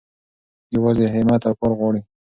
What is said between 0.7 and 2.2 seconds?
يوازې هيمت او کار غواړي.